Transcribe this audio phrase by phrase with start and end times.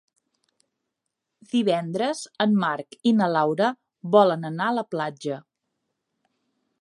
[1.51, 3.69] Divendres en Marc i na Laura
[4.17, 5.41] volen anar a la platja.